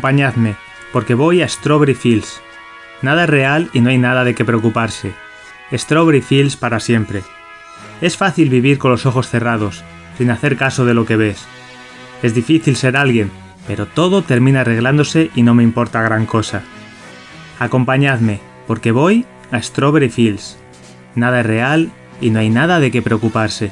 [0.00, 0.56] Acompañadme,
[0.94, 2.40] porque voy a Strawberry Fields.
[3.02, 5.12] Nada es real y no hay nada de qué preocuparse.
[5.74, 7.22] Strawberry Fields para siempre.
[8.00, 9.84] Es fácil vivir con los ojos cerrados,
[10.16, 11.46] sin hacer caso de lo que ves.
[12.22, 13.30] Es difícil ser alguien,
[13.66, 16.62] pero todo termina arreglándose y no me importa gran cosa.
[17.58, 20.56] Acompañadme, porque voy a Strawberry Fields.
[21.14, 23.70] Nada es real y no hay nada de qué preocuparse.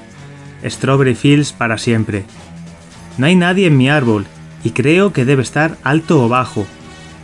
[0.62, 2.27] Strawberry Fields para siempre.
[3.17, 4.27] No hay nadie en mi árbol
[4.64, 6.67] y creo que debe estar alto o bajo.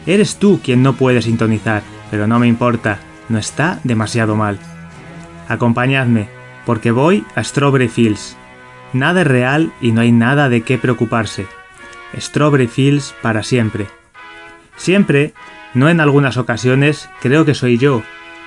[0.06, 2.98] Eres tú quien no puede sintonizar, pero no me importa,
[3.28, 4.58] no está demasiado mal.
[5.48, 6.28] Acompañadme,
[6.66, 8.36] porque voy a Strawberry Fields.
[8.92, 11.46] Nada es real y no hay nada de qué preocuparse.
[12.16, 13.88] Strawberry Fields para siempre.
[14.76, 15.34] Siempre,
[15.74, 18.02] no en algunas ocasiones, creo que soy yo,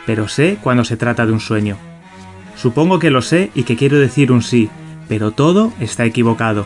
[0.06, 1.78] pero sé cuando se trata de un sueño.
[2.56, 4.70] Supongo que lo sé y que quiero decir un sí,
[5.08, 6.66] pero todo está equivocado.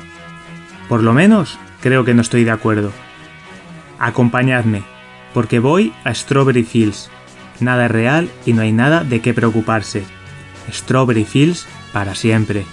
[0.88, 2.92] Por lo menos creo que no estoy de acuerdo.
[4.00, 4.84] Acompañadme,
[5.34, 7.10] porque voy a Strawberry Fields.
[7.60, 10.04] Nada es real y no hay nada de qué preocuparse.
[10.72, 12.66] Strawberry Fields para siempre.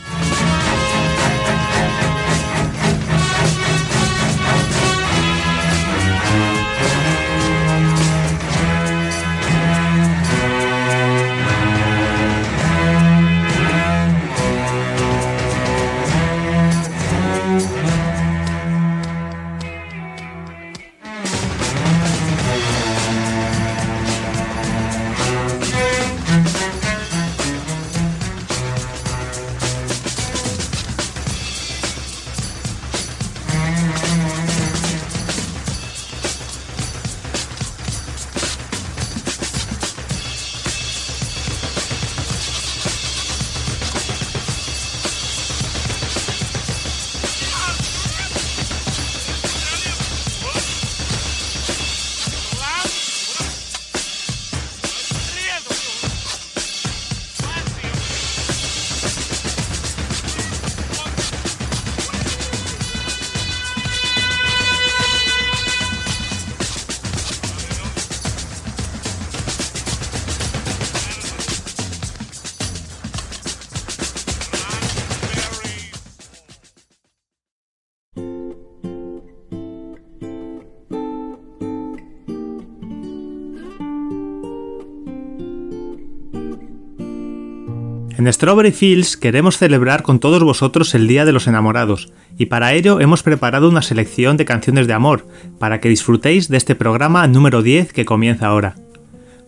[88.19, 92.72] En Strawberry Fields queremos celebrar con todos vosotros el Día de los Enamorados, y para
[92.72, 95.28] ello hemos preparado una selección de canciones de amor,
[95.60, 98.75] para que disfrutéis de este programa número 10 que comienza ahora.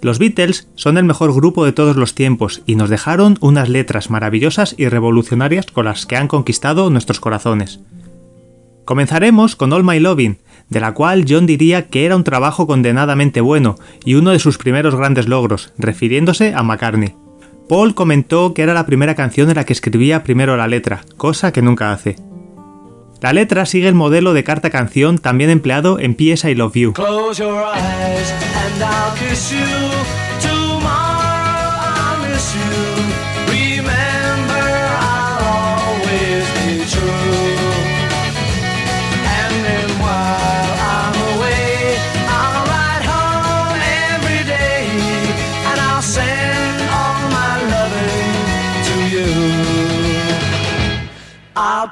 [0.03, 4.09] Los Beatles son el mejor grupo de todos los tiempos y nos dejaron unas letras
[4.09, 7.81] maravillosas y revolucionarias con las que han conquistado nuestros corazones.
[8.85, 13.41] Comenzaremos con All My Loving, de la cual John diría que era un trabajo condenadamente
[13.41, 13.75] bueno
[14.05, 17.17] y uno de sus primeros grandes logros, refiriéndose a McCartney.
[17.71, 21.53] Paul comentó que era la primera canción en la que escribía primero la letra, cosa
[21.53, 22.17] que nunca hace.
[23.21, 26.51] La letra sigue el modelo de carta canción también empleado en P.S.
[26.51, 26.95] I Love You.
[29.21, 30.20] Be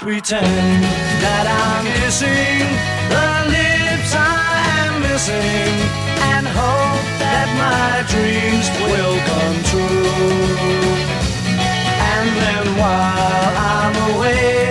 [0.00, 0.84] Pretend
[1.24, 2.62] that I'm kissing
[3.10, 4.46] the lips I
[4.86, 5.74] am missing
[6.30, 10.06] and hope that my dreams will come true.
[12.14, 14.70] And then while I'm away,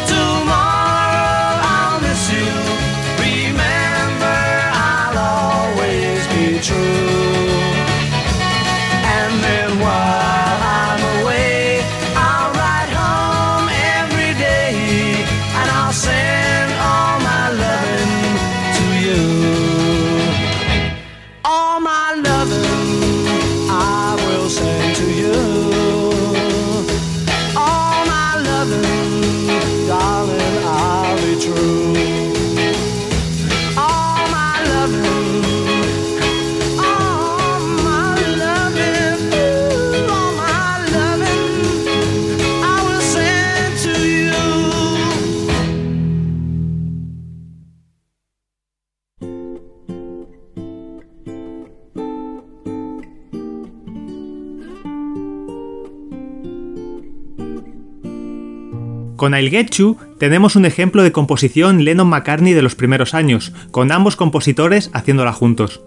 [59.21, 63.91] Con I'll Get You tenemos un ejemplo de composición Lennon-McCartney de los primeros años, con
[63.91, 65.83] ambos compositores haciéndola juntos.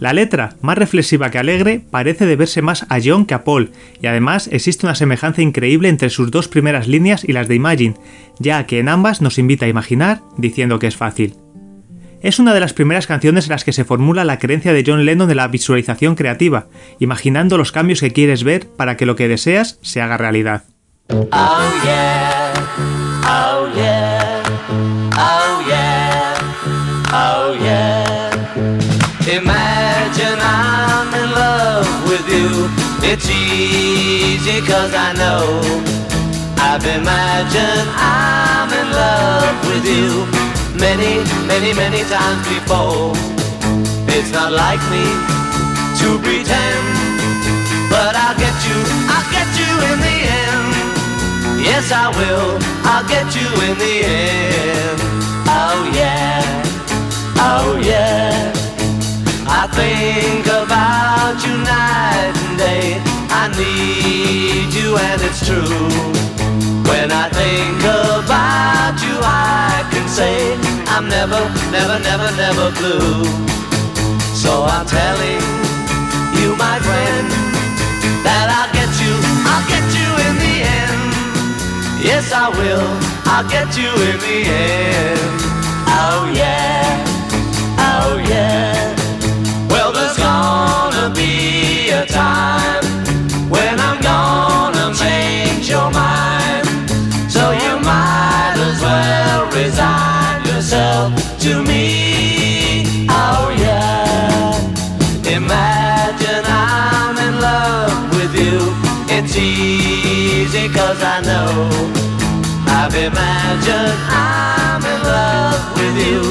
[0.00, 3.70] La letra, más reflexiva que alegre, parece deberse más a John que a Paul,
[4.02, 7.94] y además existe una semejanza increíble entre sus dos primeras líneas y las de Imagine,
[8.40, 11.34] ya que en ambas nos invita a imaginar diciendo que es fácil.
[12.20, 15.04] Es una de las primeras canciones en las que se formula la creencia de John
[15.04, 16.66] Lennon de la visualización creativa,
[16.98, 20.64] imaginando los cambios que quieres ver para que lo que deseas se haga realidad.
[21.08, 22.52] Oh yeah,
[23.22, 24.42] oh yeah,
[25.14, 26.34] oh yeah,
[27.12, 28.34] oh yeah.
[29.30, 32.68] Imagine I'm in love with you.
[33.06, 35.62] It's easy cause I know.
[36.58, 40.26] I've imagined I'm in love with you
[40.74, 43.12] many, many, many times before.
[44.10, 45.06] It's not like me
[46.02, 46.86] to pretend,
[47.90, 50.65] but I'll get you, I'll get you in the end.
[51.76, 52.56] Yes, I will.
[52.88, 54.96] I'll get you in the end.
[55.44, 56.40] Oh, yeah.
[57.36, 58.48] Oh, yeah.
[59.44, 62.96] I think about you night and day.
[63.28, 65.84] I need you, and it's true.
[66.88, 70.56] When I think about you, I can say
[70.88, 73.28] I'm never, never, never, never blue.
[74.32, 75.44] So I'm telling
[76.40, 77.28] you, my friend,
[78.24, 78.85] that I'll get
[82.28, 82.88] Yes, I will.
[83.30, 85.20] I'll get you in the end.
[85.86, 87.04] Oh yeah.
[87.78, 88.96] Oh yeah.
[89.70, 92.82] Well, there's gonna be a time
[93.48, 96.66] when I'm gonna change your mind.
[97.30, 103.06] So you might as well resign yourself to me.
[103.08, 104.58] Oh yeah.
[105.30, 108.58] Imagine I'm in love with you.
[109.14, 111.95] It's easy cause I know
[113.14, 113.62] I've
[114.10, 116.22] I'm in love with you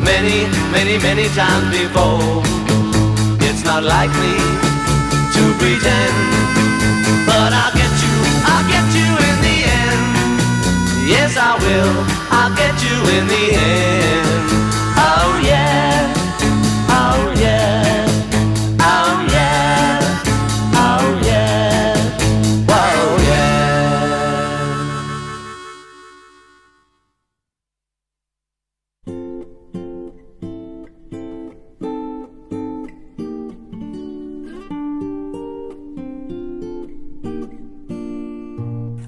[0.00, 2.40] Many, many, many times before.
[3.44, 4.36] It's not like me
[5.34, 6.16] to pretend
[7.26, 8.16] But I'll get you,
[8.48, 10.04] I'll get you in the end.
[11.06, 11.94] Yes I will,
[12.32, 14.15] I'll get you in the end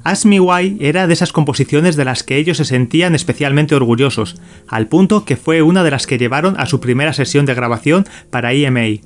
[0.08, 4.40] Ask Me Why era de esas composiciones de las que ellos se sentían especialmente orgullosos,
[4.66, 8.06] al punto que fue una de las que llevaron a su primera sesión de grabación
[8.30, 9.02] para EMA.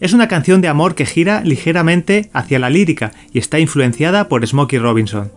[0.00, 4.46] Es una canción de amor que gira ligeramente hacia la lírica y está influenciada por
[4.46, 5.30] Smokey Robinson.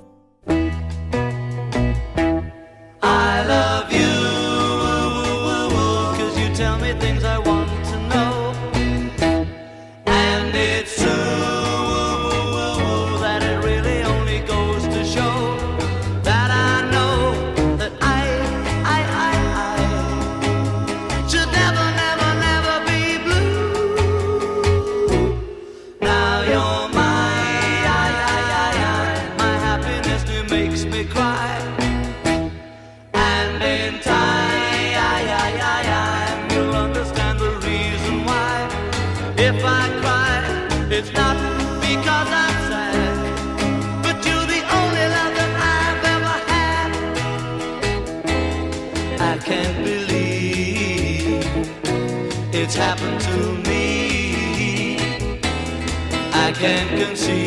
[56.59, 57.46] can't conceive.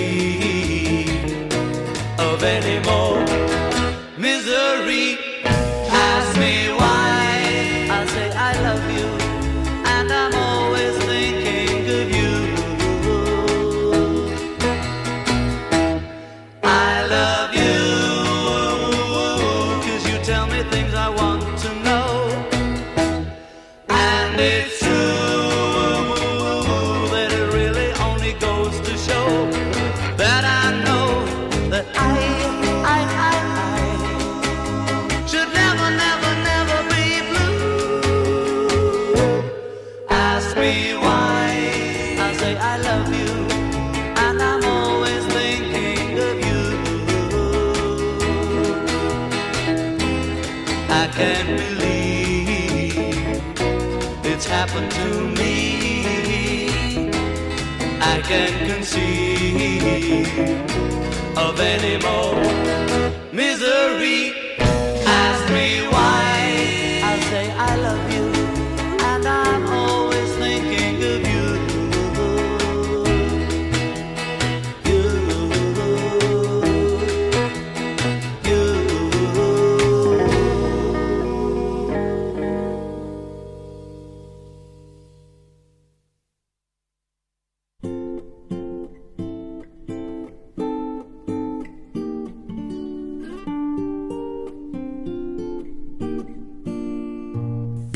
[61.60, 62.79] anymore.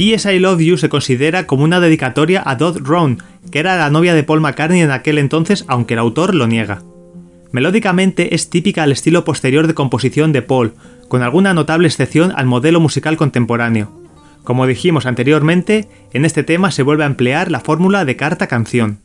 [0.04, 3.88] PS I Love You se considera como una dedicatoria a Dot Round, que era la
[3.88, 6.82] novia de Paul McCartney en aquel entonces, aunque el autor lo niega.
[7.52, 10.74] Melódicamente es típica al estilo posterior de composición de Paul,
[11.08, 13.90] con alguna notable excepción al modelo musical contemporáneo.
[14.42, 18.98] Como dijimos anteriormente, en este tema se vuelve a emplear la fórmula de carta-canción.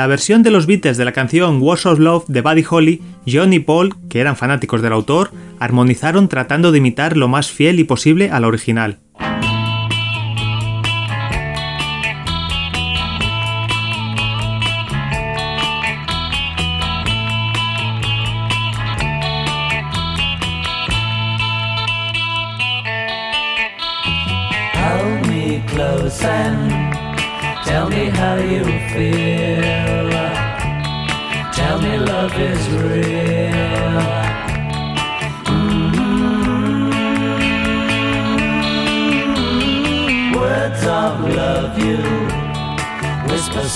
[0.00, 3.52] la versión de los Beatles de la canción Wars of Love de Buddy Holly, John
[3.52, 7.84] y Paul, que eran fanáticos del autor, armonizaron tratando de imitar lo más fiel y
[7.84, 8.96] posible a la original.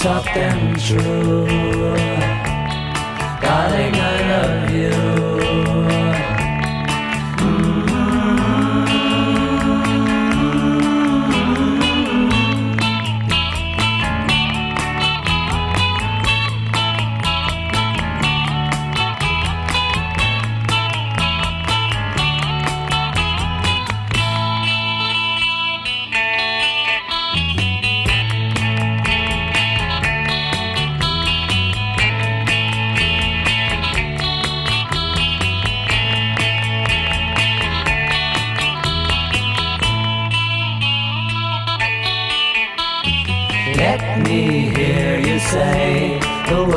[0.04, 0.33] top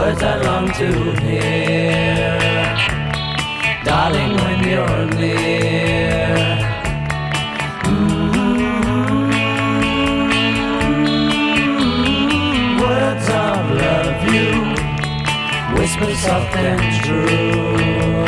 [0.07, 0.87] words I long to
[1.21, 2.39] hear.
[3.83, 6.35] Darling, when you're near.
[11.47, 14.51] Mm, Words of love you
[15.75, 18.25] whisper soft and true.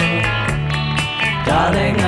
[1.45, 1.98] Darling,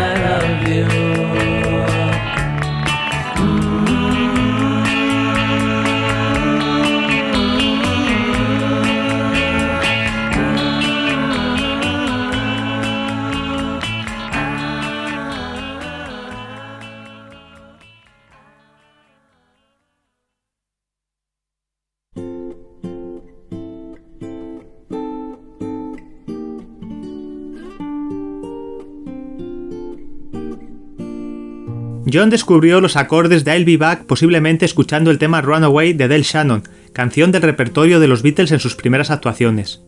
[32.22, 36.22] John descubrió los acordes de I'll Be Back posiblemente escuchando el tema Runaway de Del
[36.22, 36.62] Shannon,
[36.94, 39.82] canción del repertorio de los Beatles en sus primeras actuaciones.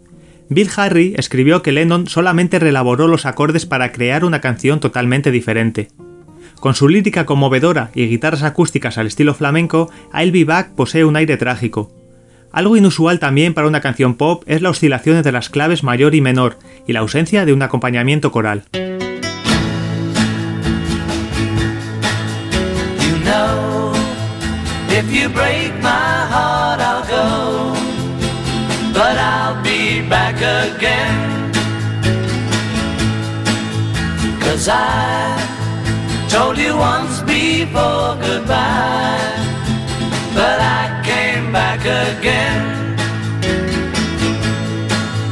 [0.49, 5.89] Bill Harry escribió que Lennon solamente relaboró los acordes para crear una canción totalmente diferente.
[6.59, 11.15] Con su lírica conmovedora y guitarras acústicas al estilo flamenco, I'll Be Back posee un
[11.15, 11.93] aire trágico.
[12.51, 16.21] Algo inusual también para una canción pop es la oscilación de las claves mayor y
[16.21, 18.63] menor y la ausencia de un acompañamiento coral.
[24.95, 27.73] If you break my heart, I'll go.
[28.93, 31.51] But I'll be back again.
[34.39, 35.33] Cause I
[36.29, 39.33] told you once before goodbye.
[40.37, 42.61] But I came back again.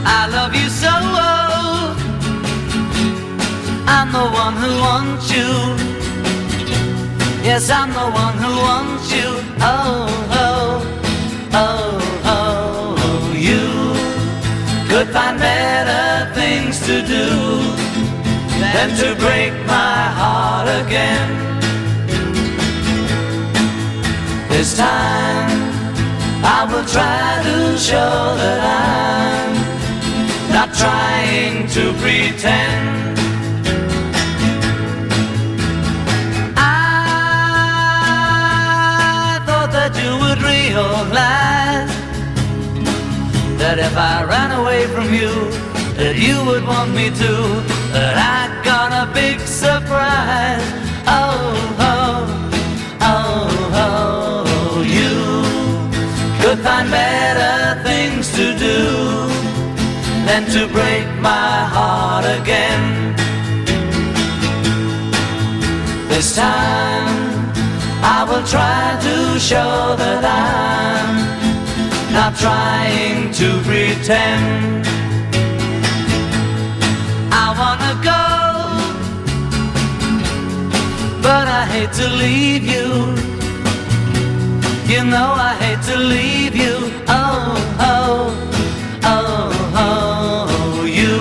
[0.05, 0.89] I love you so.
[0.89, 1.93] Oh.
[3.85, 5.90] I'm the one who wants you.
[7.43, 9.29] Yes, I'm the one who wants you.
[9.61, 10.85] Oh, oh,
[11.53, 13.33] oh, oh.
[13.35, 13.65] You
[14.87, 17.27] could find better things to do
[18.73, 21.29] than to break my heart again.
[24.49, 25.49] This time
[26.45, 29.51] I will try to show that I'm
[30.53, 33.10] not trying to pretend.
[40.73, 41.91] Would realize
[43.59, 45.31] that if I ran away from you,
[45.99, 47.33] that you would want me to.
[47.91, 50.63] That I got a big surprise.
[51.07, 52.19] Oh, oh,
[53.01, 55.15] oh, oh, you
[56.41, 58.79] could find better things to do
[60.27, 63.15] than to break my heart again.
[66.07, 67.30] This time
[68.03, 71.13] I will try to show that I'm
[72.11, 74.87] not trying to pretend.
[77.31, 78.23] I wanna go,
[81.21, 82.89] but I hate to leave you.
[84.91, 86.75] You know I hate to leave you.
[87.07, 88.33] Oh, oh,
[89.03, 89.51] oh,
[89.85, 91.19] oh, you.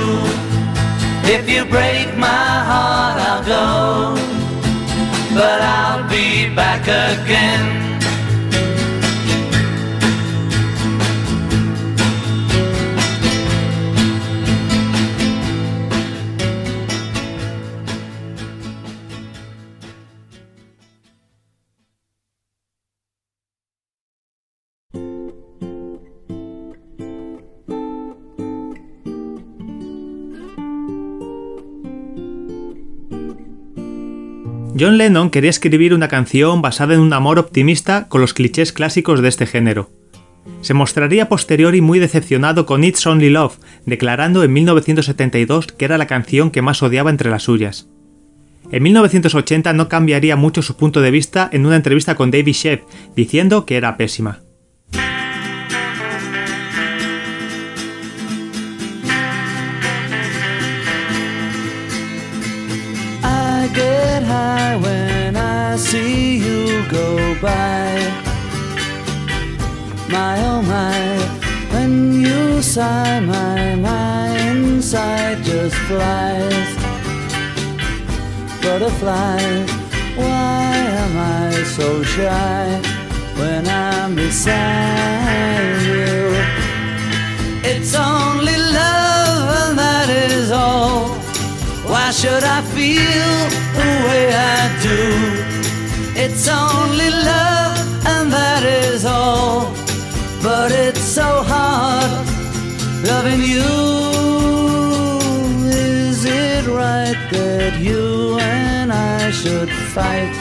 [1.30, 4.20] If you break my heart, I'll go
[5.34, 6.09] but I'll
[6.60, 7.79] back again.
[34.78, 39.20] John Lennon quería escribir una canción basada en un amor optimista con los clichés clásicos
[39.20, 39.90] de este género.
[40.62, 45.98] Se mostraría posterior y muy decepcionado con It's Only Love, declarando en 1972 que era
[45.98, 47.88] la canción que más odiaba entre las suyas.
[48.70, 52.82] En 1980 no cambiaría mucho su punto de vista en una entrevista con David Sheff,
[53.16, 54.40] diciendo que era pésima.
[65.90, 67.88] See you go by.
[70.08, 71.00] My oh my,
[71.72, 76.70] when you sigh, my my inside just flies.
[78.62, 79.42] Butterfly,
[80.20, 82.66] why am I so shy
[83.40, 86.18] when I'm beside you?
[87.72, 91.19] It's only love, and that is all.
[91.90, 93.32] Why should I feel
[93.78, 95.00] the way I do?
[96.14, 97.76] It's only love,
[98.06, 99.74] and that is all.
[100.40, 102.26] But it's so hard
[103.04, 103.72] loving you.
[105.68, 110.34] Is it right that you and I should fight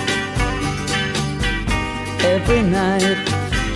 [2.33, 3.17] every night?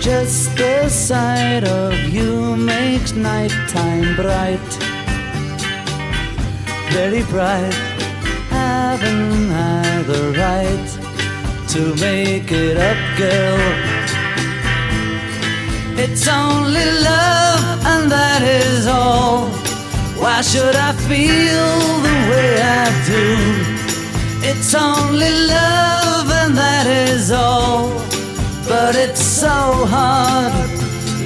[0.00, 4.93] Just the sight of you makes nighttime bright,
[6.94, 7.74] very bright.
[8.50, 11.04] Haven't I the right?
[11.74, 13.58] to make it up, girl.
[15.98, 19.48] It's only love, and that is all.
[20.22, 21.70] Why should I feel
[22.06, 23.26] the way I do?
[24.48, 27.88] It's only love, and that is all.
[28.68, 29.58] But it's so
[29.94, 30.52] hard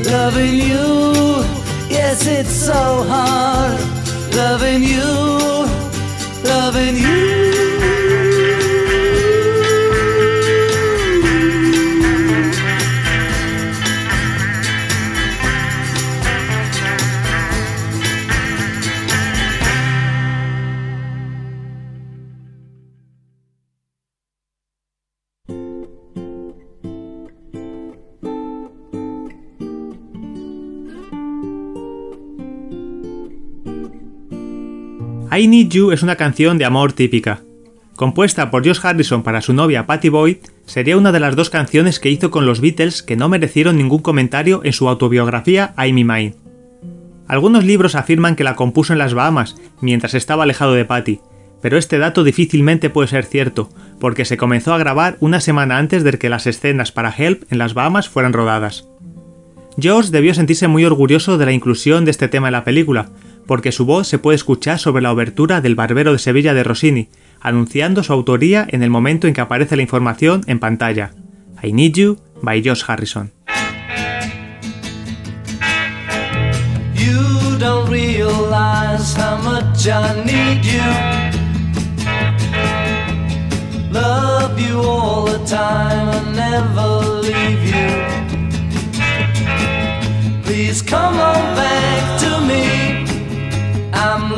[0.06, 1.44] loving you.
[1.90, 3.97] Yes, it's so hard
[4.38, 5.66] loving you,
[6.44, 7.57] loving you.
[35.38, 37.42] I Need You es una canción de amor típica.
[37.94, 42.00] Compuesta por Josh Harrison para su novia Patty Boyd, sería una de las dos canciones
[42.00, 46.34] que hizo con los Beatles que no merecieron ningún comentario en su autobiografía I'm Mine.
[47.28, 51.20] Algunos libros afirman que la compuso en las Bahamas, mientras estaba alejado de Patty,
[51.62, 53.68] pero este dato difícilmente puede ser cierto,
[54.00, 57.58] porque se comenzó a grabar una semana antes de que las escenas para Help en
[57.58, 58.88] las Bahamas fueran rodadas.
[59.80, 63.10] Josh debió sentirse muy orgulloso de la inclusión de este tema en la película,
[63.48, 67.08] porque su voz se puede escuchar sobre la obertura del Barbero de Sevilla de Rossini,
[67.40, 71.12] anunciando su autoría en el momento en que aparece la información en pantalla.
[71.62, 73.32] I Need You by Josh Harrison.
[83.90, 87.88] Love you all the time and never leave you.
[90.44, 92.87] Please come on back to me.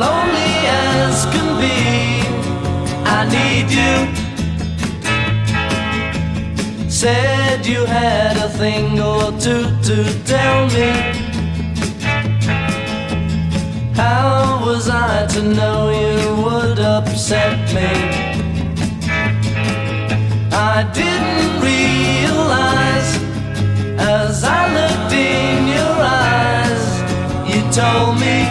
[0.01, 1.77] Lonely as can be.
[3.17, 3.95] I need you.
[6.89, 10.91] Said you had a thing or two to tell me.
[13.93, 17.91] How was I to know you would upset me?
[20.73, 23.11] I didn't realize
[23.99, 26.85] as I looked in your eyes,
[27.51, 28.50] you told me.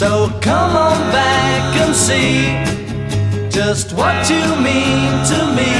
[0.00, 2.56] So come on back and see
[3.50, 5.74] just what you mean to me.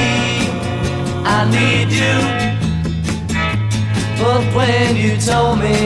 [1.25, 2.19] I need you.
[4.23, 5.77] But when you told me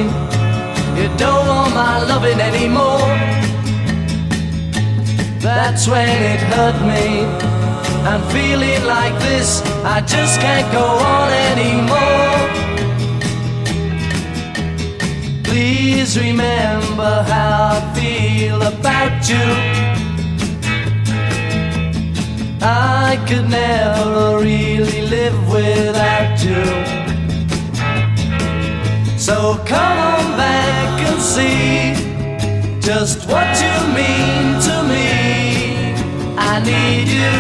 [1.01, 3.07] you don't want my loving anymore,
[5.39, 7.23] that's when it hurt me.
[8.05, 12.24] I'm feeling like this, I just can't go on anymore.
[15.55, 19.47] Please remember how I feel about you.
[22.61, 26.65] I could never really live without you.
[29.17, 31.95] So come on back and see
[32.81, 35.95] just what you mean to me.
[36.37, 37.35] I need you.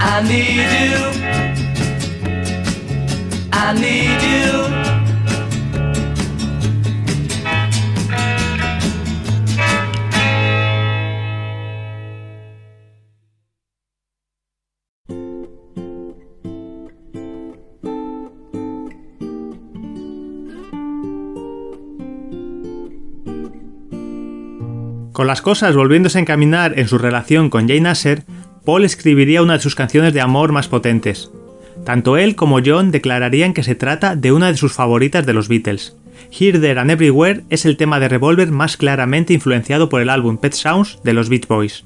[0.00, 0.96] I need you.
[3.52, 4.89] I need you.
[25.30, 28.24] Las cosas volviéndose a encaminar en su relación con Jane Nasser,
[28.64, 31.30] Paul escribiría una de sus canciones de amor más potentes.
[31.84, 35.46] Tanto él como John declararían que se trata de una de sus favoritas de los
[35.46, 35.96] Beatles.
[36.36, 40.36] Here, There and Everywhere es el tema de Revolver más claramente influenciado por el álbum
[40.36, 41.84] Pet Sounds de los Beach Boys.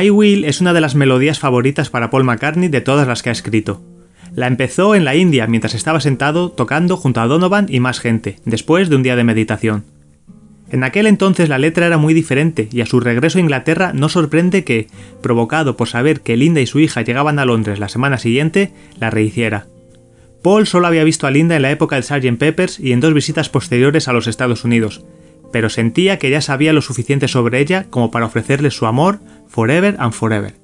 [0.00, 3.30] I Will es una de las melodías favoritas para Paul McCartney de todas las que
[3.30, 3.82] ha escrito.
[4.34, 8.36] La empezó en la India mientras estaba sentado tocando junto a Donovan y más gente,
[8.44, 9.84] después de un día de meditación.
[10.70, 14.08] En aquel entonces la letra era muy diferente y a su regreso a Inglaterra no
[14.08, 14.86] sorprende que,
[15.22, 19.10] provocado por saber que Linda y su hija llegaban a Londres la semana siguiente, la
[19.10, 19.66] rehiciera.
[20.42, 22.38] Paul solo había visto a Linda en la época del Sgt.
[22.38, 25.04] Peppers y en dos visitas posteriores a los Estados Unidos,
[25.52, 29.96] pero sentía que ya sabía lo suficiente sobre ella como para ofrecerle su amor, forever
[29.98, 30.54] and forever.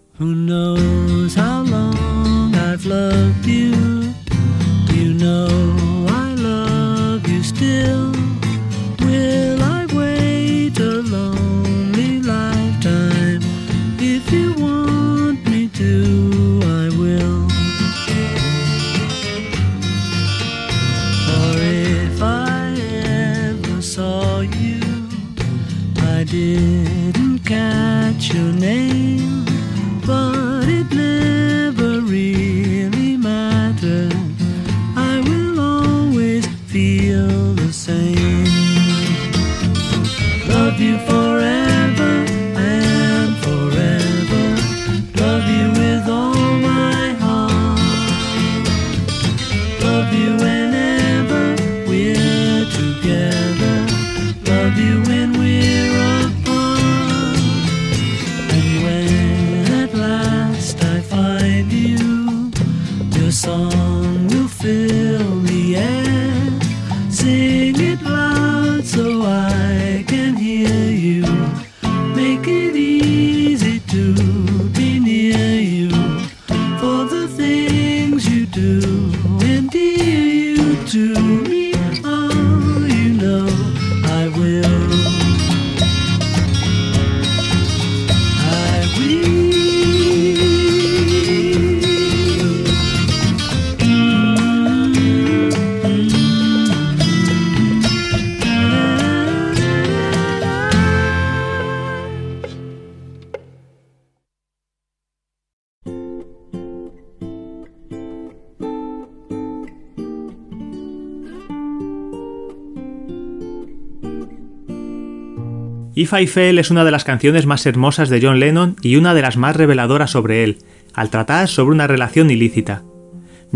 [116.05, 119.15] If I Fell es una de las canciones más hermosas de John Lennon y una
[119.15, 120.59] de las más reveladoras sobre él,
[120.93, 122.83] al tratar sobre una relación ilícita.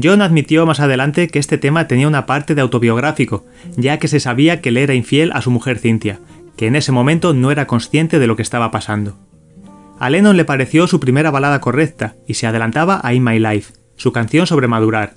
[0.03, 3.45] John admitió más adelante que este tema tenía una parte de autobiográfico,
[3.77, 6.21] ya que se sabía que él era infiel a su mujer Cynthia,
[6.57, 9.19] que en ese momento no era consciente de lo que estaba pasando.
[9.99, 13.75] A Lennon le pareció su primera balada correcta y se adelantaba a In My Life,
[13.97, 15.17] su canción sobre madurar,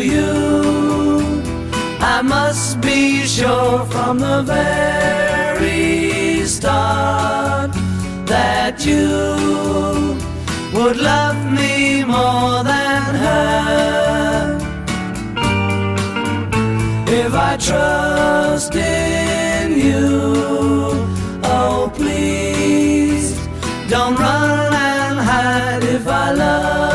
[2.21, 7.71] I must be sure from the very start
[8.27, 10.19] that you
[10.71, 14.59] would love me more than her.
[17.07, 20.29] If I trust in you,
[21.43, 23.35] oh please
[23.89, 26.90] don't run and hide if I love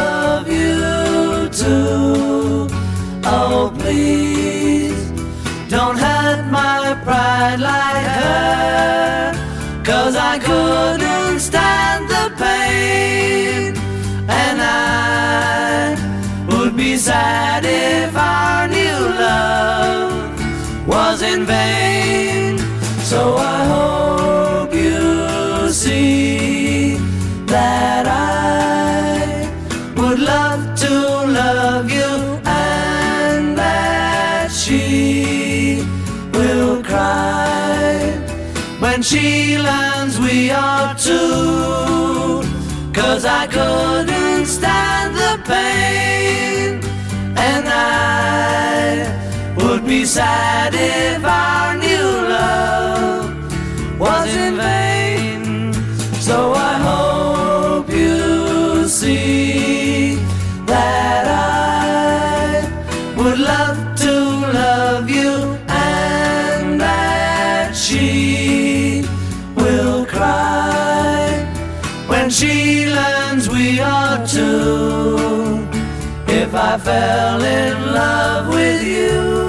[9.87, 13.77] Cause I couldn't stand the pain.
[14.29, 15.95] And I
[16.49, 22.59] would be sad if our new love was in vain.
[23.05, 23.96] So I hope
[39.07, 42.43] when she learns we are two.
[42.93, 46.81] Cause I couldn't stand the pain,
[47.37, 55.73] and I would be sad if our new love was in vain.
[56.21, 59.56] So I hope you see
[76.29, 79.47] If I fell in love with you.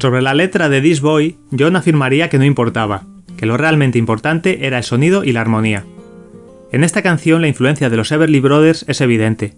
[0.00, 3.04] Sobre la letra de This Boy, John afirmaría que no importaba,
[3.38, 5.86] que lo realmente importante era el sonido y la armonía.
[6.70, 9.54] En esta canción la influencia de los Everly Brothers es evidente.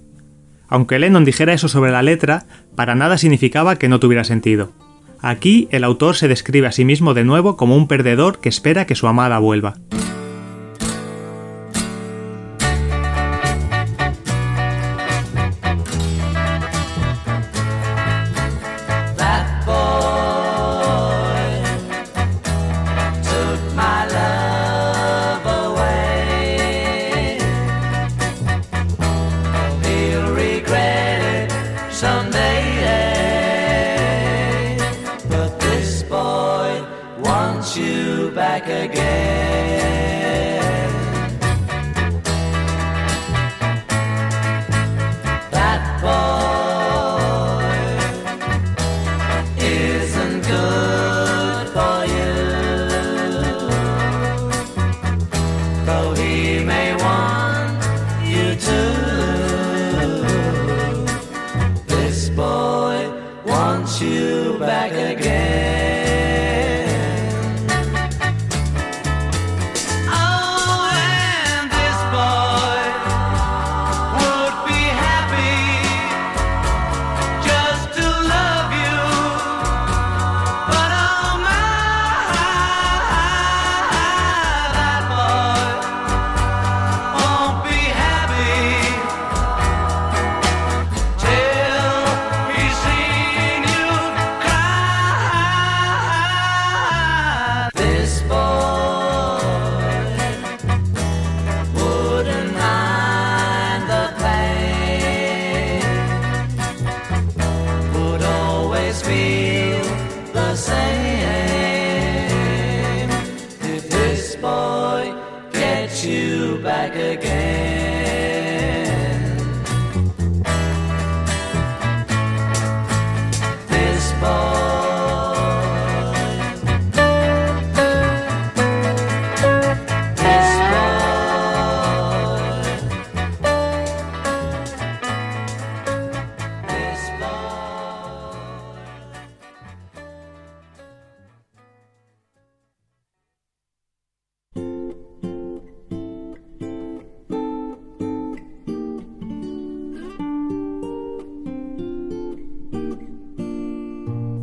[0.69, 2.45] Aunque Lennon dijera eso sobre la letra,
[2.77, 4.73] para nada significaba que no tuviera sentido.
[5.21, 8.87] Aquí el autor se describe a sí mismo de nuevo como un perdedor que espera
[8.87, 9.75] que su amada vuelva.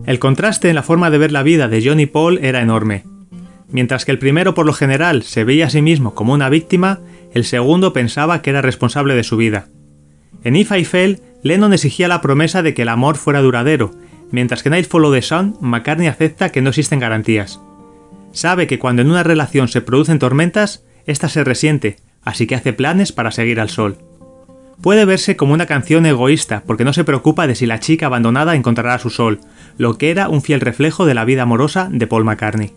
[0.08, 3.04] El contraste en la forma de ver la vida de John y Paul era enorme.
[3.70, 7.02] Mientras que el primero por lo general se veía a sí mismo como una víctima,
[7.34, 9.68] el segundo pensaba que era responsable de su vida.
[10.46, 13.92] En If I Fell, Lennon exigía la promesa de que el amor fuera duradero,
[14.32, 17.60] mientras que en Night Follow the Sun, McCartney acepta que no existen garantías.
[18.32, 22.72] Sabe que cuando en una relación se producen tormentas, ésta se resiente, así que hace
[22.72, 23.98] planes para seguir al sol.
[24.82, 28.56] Puede verse como una canción egoísta porque no se preocupa de si la chica abandonada
[28.56, 29.40] encontrará su sol,
[29.78, 32.74] lo que era un fiel reflejo de la vida amorosa de Paul McCartney.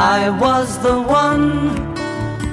[0.00, 1.74] I was the one,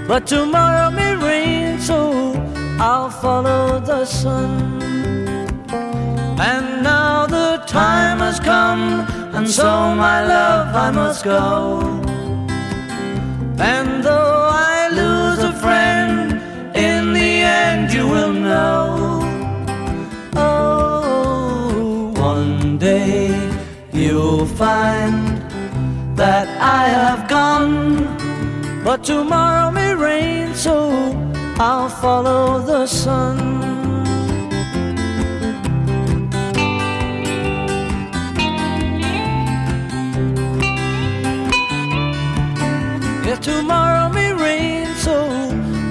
[0.07, 2.33] but tomorrow may rain, so
[2.79, 4.81] I'll follow the sun.
[6.39, 11.81] And now the time has come, and so my love I must go.
[13.59, 16.41] And though I lose a friend,
[16.75, 17.31] in the
[17.61, 19.21] end you will know.
[20.35, 23.29] Oh, one day
[23.93, 25.24] you'll find
[26.15, 30.89] that I have gone, but tomorrow may rain, so
[31.59, 33.37] I'll follow the sun.
[43.27, 45.15] If tomorrow may rain, so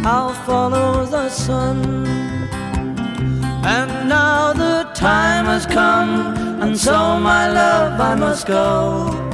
[0.06, 2.06] I'll follow the sun.
[3.66, 9.33] And now the time has come, and so my love I must go.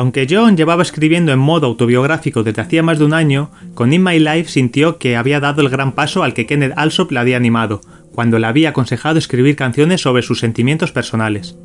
[0.00, 4.02] Aunque John llevaba escribiendo en modo autobiográfico desde hacía más de un año, con In
[4.02, 7.36] My Life sintió que había dado el gran paso al que Kenneth Alsop le había
[7.36, 7.82] animado,
[8.14, 11.58] cuando le había aconsejado escribir canciones sobre sus sentimientos personales.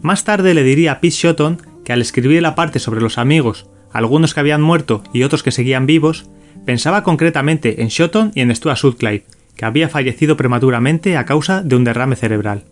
[0.00, 3.70] Más tarde le diría a Pete Shotton que al escribir la parte sobre los amigos,
[3.92, 6.28] algunos que habían muerto y otros que seguían vivos,
[6.66, 11.76] pensaba concretamente en Shotton y en Stuart Sutcliffe, que había fallecido prematuramente a causa de
[11.76, 12.64] un derrame cerebral.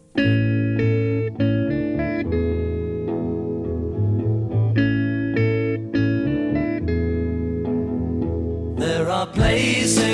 [9.10, 10.09] Are places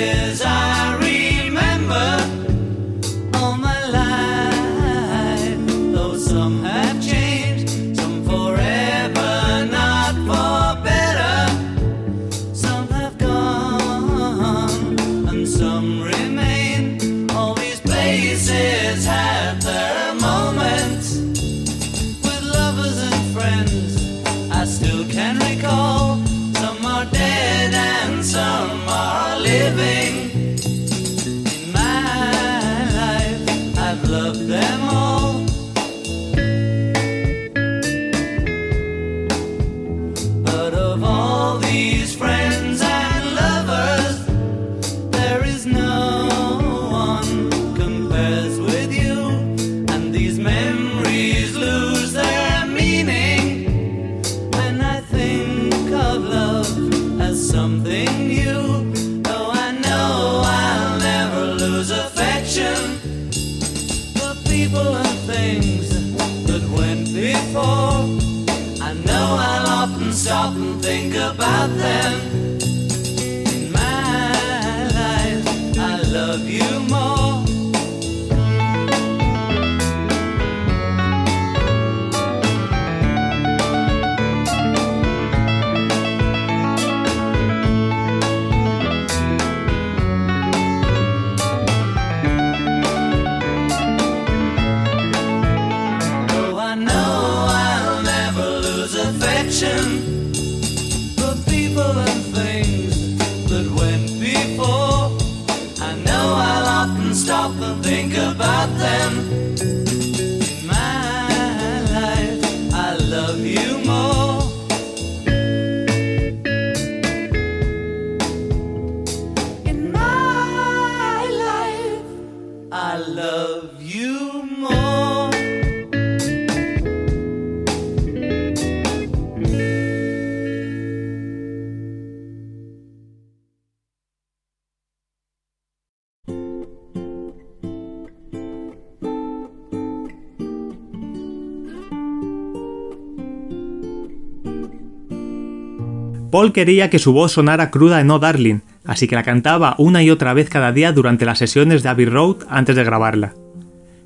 [146.37, 150.03] Paul quería que su voz sonara cruda en No Darling, así que la cantaba una
[150.03, 153.33] y otra vez cada día durante las sesiones de Abbey Road antes de grabarla.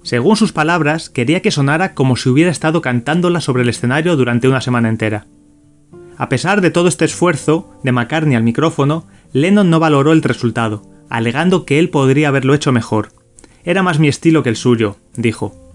[0.03, 4.47] Según sus palabras, quería que sonara como si hubiera estado cantándola sobre el escenario durante
[4.47, 5.25] una semana entera.
[6.15, 10.83] A pesar de todo este esfuerzo de McCartney al micrófono, Lennon no valoró el resultado,
[11.09, 13.09] alegando que él podría haberlo hecho mejor.
[13.65, 15.70] Era más mi estilo que el suyo, dijo.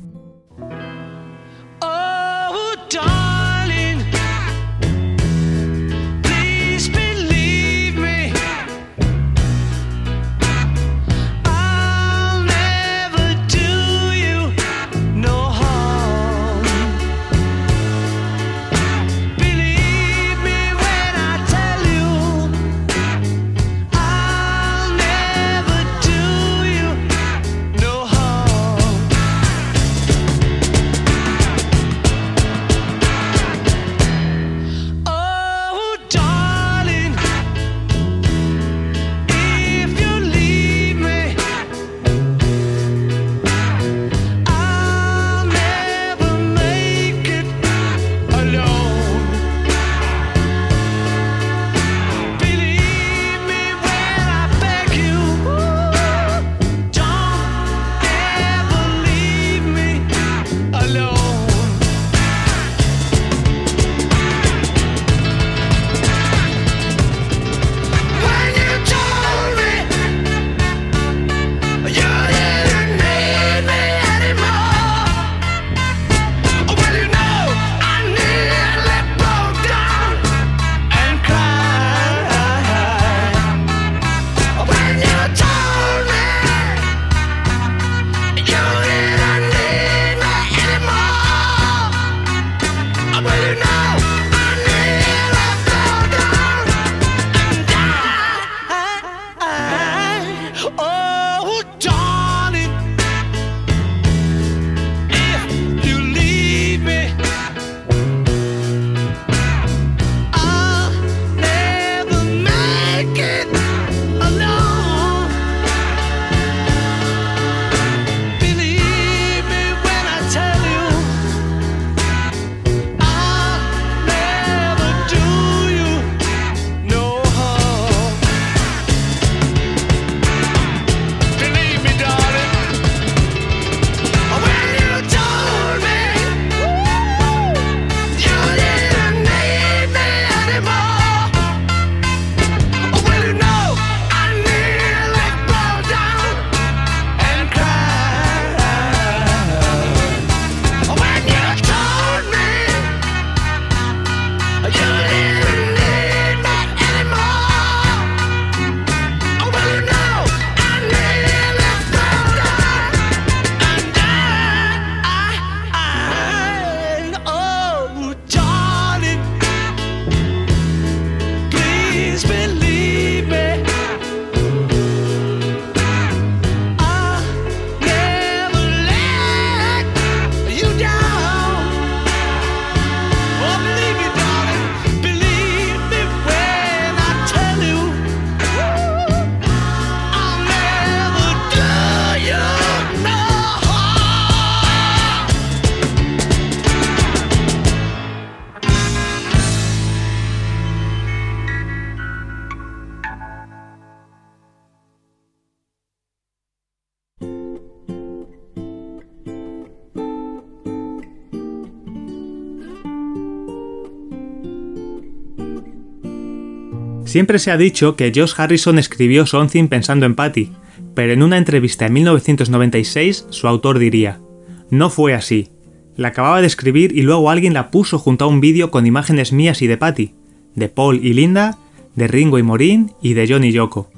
[217.16, 220.52] Siempre se ha dicho que Josh Harrison escribió Something pensando en Patty,
[220.94, 224.20] pero en una entrevista en 1996 su autor diría,
[224.68, 225.48] no fue así.
[225.96, 229.32] La acababa de escribir y luego alguien la puso junto a un vídeo con imágenes
[229.32, 230.12] mías y de Patty,
[230.56, 231.56] de Paul y Linda,
[231.94, 233.90] de Ringo y Maureen y de John y Yoko.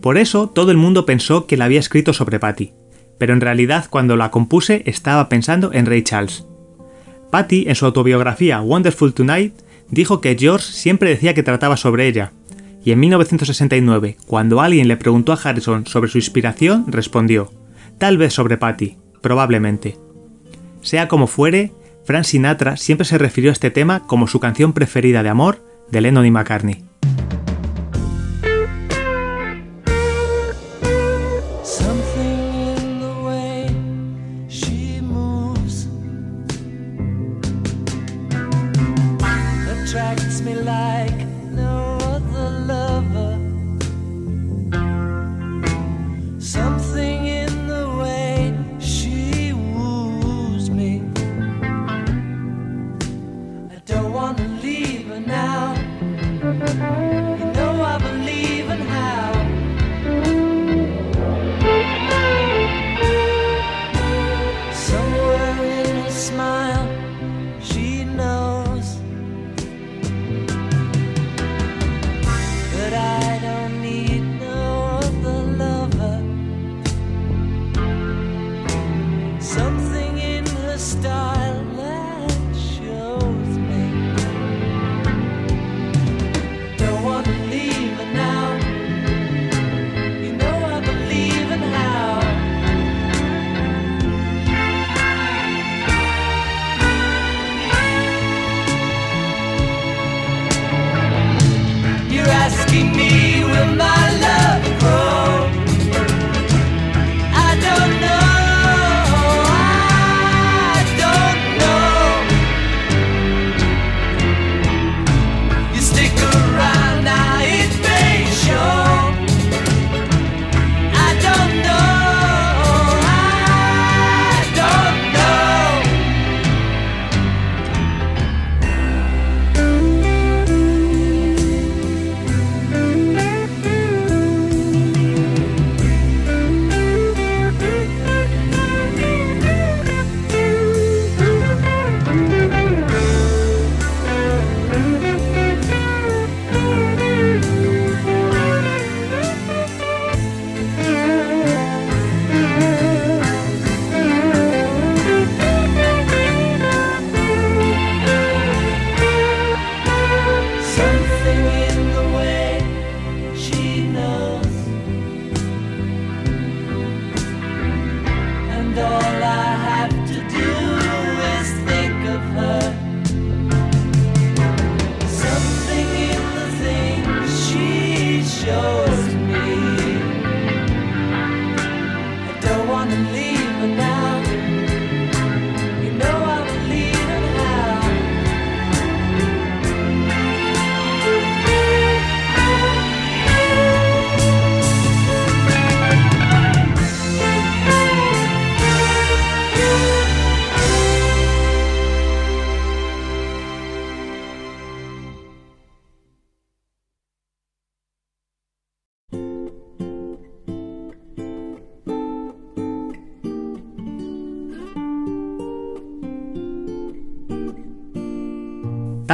[0.00, 2.72] Por eso todo el mundo pensó que la había escrito sobre Patty,
[3.16, 6.44] pero en realidad cuando la compuse estaba pensando en Ray Charles.
[7.30, 9.54] Patty, en su autobiografía Wonderful Tonight,
[9.88, 12.32] dijo que George siempre decía que trataba sobre ella,
[12.86, 17.50] y en 1969, cuando alguien le preguntó a Harrison sobre su inspiración, respondió,
[17.98, 19.96] tal vez sobre Patty, probablemente.
[20.82, 21.72] Sea como fuere,
[22.04, 26.00] Frank Sinatra siempre se refirió a este tema como su canción preferida de amor de
[26.00, 26.84] Lennon y McCartney.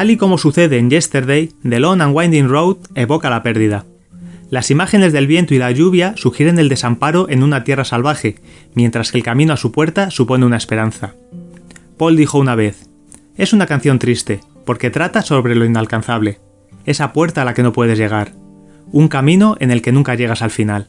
[0.03, 3.85] Tal y como sucede en Yesterday, The Long and Winding Road evoca la pérdida.
[4.51, 8.35] Las imágenes del viento y la lluvia sugieren el desamparo en una tierra salvaje,
[8.75, 11.15] mientras que el camino a su puerta supone una esperanza.
[11.99, 12.89] Paul dijo una vez,
[13.37, 16.41] es una canción triste, porque trata sobre lo inalcanzable,
[16.85, 18.33] esa puerta a la que no puedes llegar,
[18.91, 20.89] un camino en el que nunca llegas al final.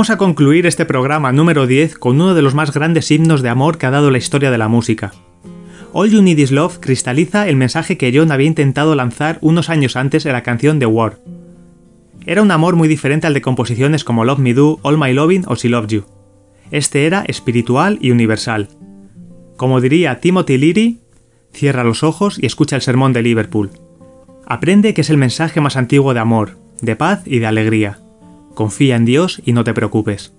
[0.00, 3.50] Vamos a concluir este programa número 10 con uno de los más grandes himnos de
[3.50, 5.12] amor que ha dado la historia de la música.
[5.92, 9.96] All You Need Is Love cristaliza el mensaje que John había intentado lanzar unos años
[9.96, 11.18] antes en la canción The War.
[12.24, 15.44] Era un amor muy diferente al de composiciones como Love Me Do, All My Loving
[15.48, 16.06] o She Loves You.
[16.70, 18.70] Este era espiritual y universal.
[19.58, 21.00] Como diría Timothy Leary,
[21.52, 23.68] cierra los ojos y escucha el sermón de Liverpool.
[24.46, 27.98] Aprende que es el mensaje más antiguo de amor, de paz y de alegría.
[28.54, 30.34] Confía en Dios y no te preocupes.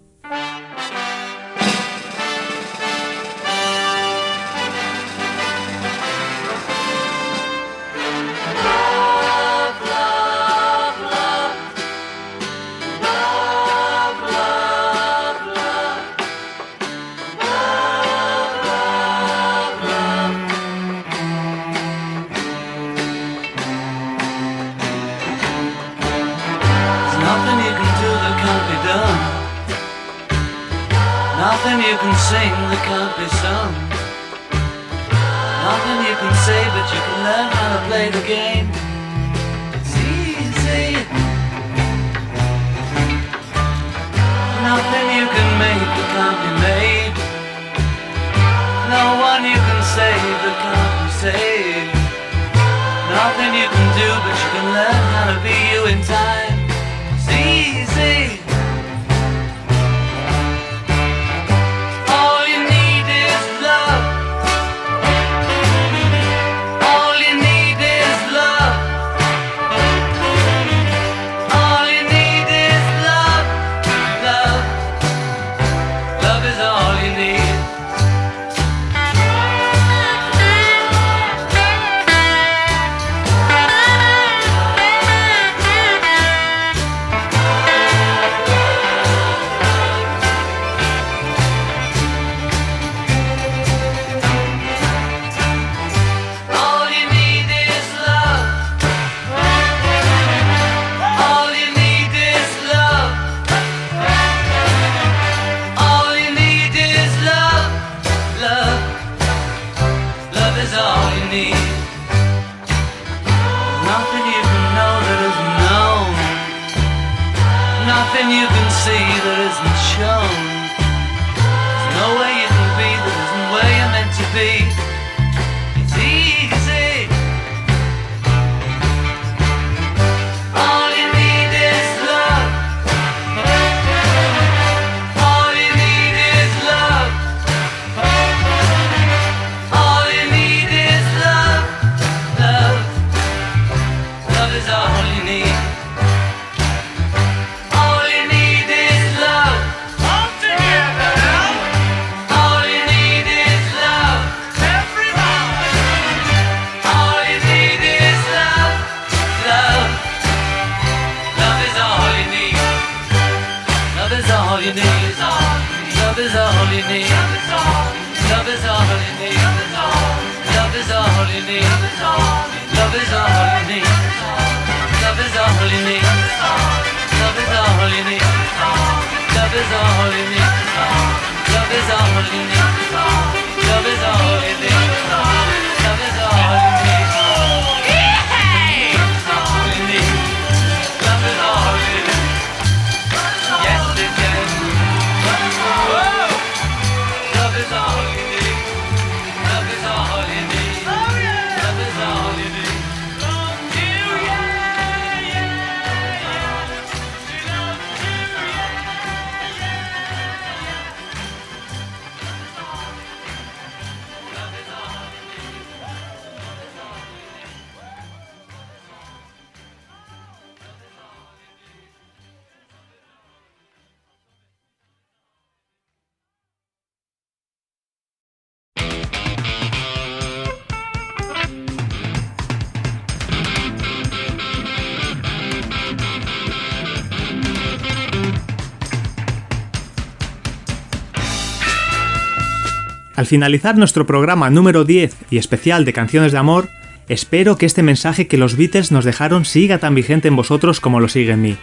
[243.31, 246.67] Finalizar nuestro programa número 10 y especial de canciones de amor,
[247.07, 250.99] espero que este mensaje que los Beatles nos dejaron siga tan vigente en vosotros como
[250.99, 251.57] lo sigue en mí.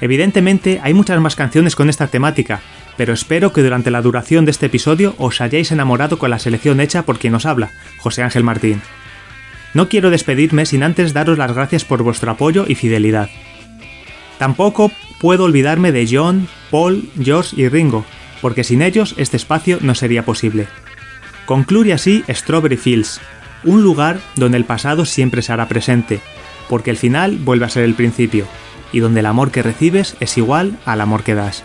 [0.00, 2.60] Evidentemente hay muchas más canciones con esta temática,
[2.96, 6.78] pero espero que durante la duración de este episodio os hayáis enamorado con la selección
[6.78, 8.80] hecha por quien os habla, José Ángel Martín.
[9.72, 13.30] No quiero despedirme sin antes daros las gracias por vuestro apoyo y fidelidad.
[14.38, 18.04] Tampoco puedo olvidarme de John, Paul, George y Ringo,
[18.44, 20.68] porque sin ellos este espacio no sería posible.
[21.46, 23.20] Concluye así Strawberry Fields,
[23.64, 26.20] un lugar donde el pasado siempre se hará presente,
[26.68, 28.46] porque el final vuelve a ser el principio,
[28.92, 31.64] y donde el amor que recibes es igual al amor que das.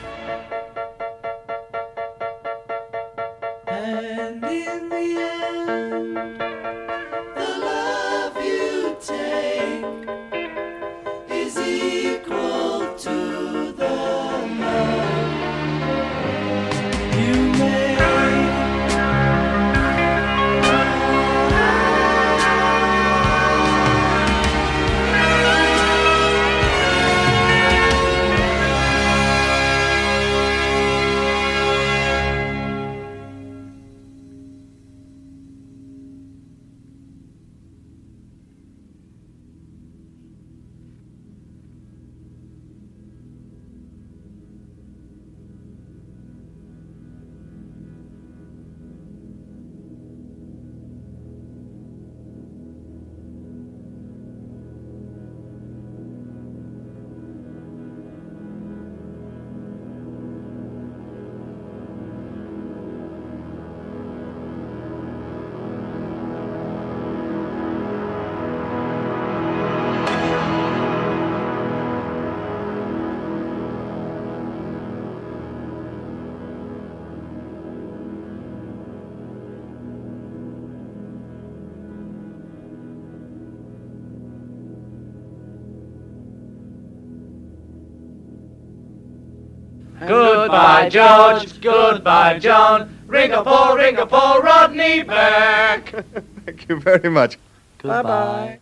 [90.08, 91.62] Goodbye, George.
[91.62, 92.95] Goodbye, John.
[93.08, 95.91] Ring a Paul, ring a Paul, Rodney back.
[96.45, 97.38] Thank you very much.
[97.84, 98.60] Bye-bye.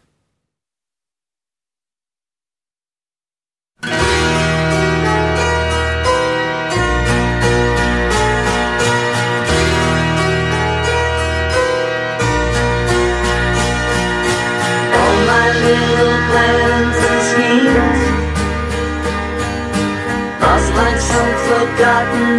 [21.87, 22.36] Forgotten